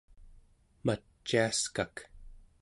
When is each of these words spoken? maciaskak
maciaskak 0.85 1.95